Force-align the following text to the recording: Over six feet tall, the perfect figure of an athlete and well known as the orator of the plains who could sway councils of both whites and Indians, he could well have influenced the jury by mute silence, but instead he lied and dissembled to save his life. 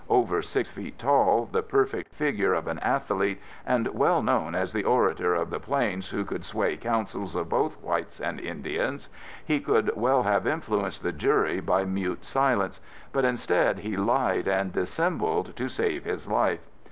Over 0.09 0.41
six 0.41 0.67
feet 0.67 0.97
tall, 0.97 1.45
the 1.51 1.61
perfect 1.61 2.11
figure 2.15 2.55
of 2.55 2.65
an 2.65 2.79
athlete 2.79 3.39
and 3.67 3.87
well 3.89 4.23
known 4.23 4.55
as 4.55 4.73
the 4.73 4.83
orator 4.83 5.35
of 5.35 5.51
the 5.51 5.59
plains 5.59 6.09
who 6.09 6.25
could 6.25 6.43
sway 6.43 6.75
councils 6.75 7.35
of 7.35 7.49
both 7.49 7.79
whites 7.83 8.19
and 8.19 8.39
Indians, 8.39 9.11
he 9.45 9.59
could 9.59 9.95
well 9.95 10.23
have 10.23 10.47
influenced 10.47 11.03
the 11.03 11.11
jury 11.11 11.59
by 11.59 11.85
mute 11.85 12.25
silence, 12.25 12.81
but 13.11 13.25
instead 13.25 13.77
he 13.77 13.95
lied 13.95 14.47
and 14.47 14.73
dissembled 14.73 15.55
to 15.55 15.67
save 15.67 16.03
his 16.03 16.27
life. 16.27 16.67